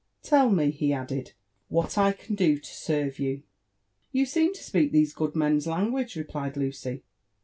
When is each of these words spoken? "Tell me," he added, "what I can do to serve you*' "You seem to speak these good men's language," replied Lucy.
"Tell 0.23 0.49
me," 0.49 0.71
he 0.71 0.91
added, 0.93 1.33
"what 1.69 1.95
I 1.95 2.11
can 2.13 2.33
do 2.33 2.57
to 2.57 2.73
serve 2.73 3.19
you*' 3.19 3.43
"You 4.11 4.25
seem 4.25 4.51
to 4.55 4.63
speak 4.63 4.91
these 4.91 5.13
good 5.13 5.35
men's 5.35 5.67
language," 5.67 6.15
replied 6.15 6.57
Lucy. 6.57 7.03